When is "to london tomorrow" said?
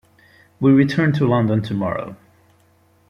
1.13-2.15